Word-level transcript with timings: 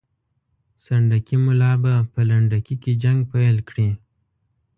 سنډکي 0.83 1.35
ملا 1.45 1.73
به 1.81 1.93
په 2.11 2.19
لنډکي 2.29 2.75
کې 2.83 2.91
جنګ 3.03 3.19
پیل 3.31 3.57
کړي. 3.69 3.89